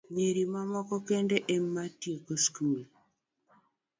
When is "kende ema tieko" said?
1.07-2.33